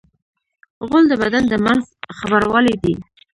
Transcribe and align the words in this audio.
غول 0.87 1.03
د 1.09 1.13
بدن 1.21 1.43
د 1.49 1.53
منځ 1.65 1.83
خبروالی 2.17 2.75
دی. 2.83 2.93